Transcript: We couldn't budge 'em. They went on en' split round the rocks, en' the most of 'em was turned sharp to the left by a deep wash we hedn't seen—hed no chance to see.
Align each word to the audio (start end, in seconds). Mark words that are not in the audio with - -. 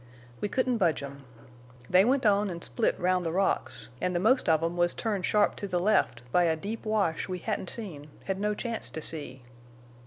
We 0.39 0.49
couldn't 0.49 0.79
budge 0.79 1.03
'em. 1.03 1.25
They 1.87 2.03
went 2.03 2.25
on 2.25 2.49
en' 2.49 2.63
split 2.63 2.99
round 2.99 3.23
the 3.23 3.31
rocks, 3.31 3.89
en' 4.01 4.13
the 4.13 4.19
most 4.19 4.49
of 4.49 4.63
'em 4.63 4.75
was 4.75 4.95
turned 4.95 5.27
sharp 5.27 5.55
to 5.57 5.67
the 5.67 5.79
left 5.79 6.23
by 6.31 6.45
a 6.45 6.55
deep 6.55 6.85
wash 6.87 7.29
we 7.29 7.37
hedn't 7.37 7.69
seen—hed 7.69 8.39
no 8.39 8.55
chance 8.55 8.89
to 8.89 8.99
see. 9.03 9.43